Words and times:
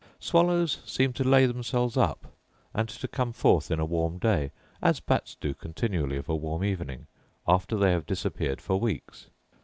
Swallows 0.19 0.79
seem 0.83 1.13
to 1.13 1.23
lay 1.23 1.45
themselves 1.45 1.95
up, 1.95 2.35
and 2.73 2.89
to 2.89 3.07
come 3.07 3.31
forth 3.31 3.69
in 3.69 3.79
a 3.79 3.85
warm 3.85 4.17
day, 4.17 4.49
as 4.81 4.99
bats 4.99 5.35
do 5.39 5.53
continually 5.53 6.17
of 6.17 6.27
a 6.27 6.35
warm 6.35 6.63
evening, 6.63 7.05
after 7.47 7.77
they 7.77 7.91
have 7.91 8.07
disappeared 8.07 8.59
for 8.61 8.79
weeks. 8.79 9.27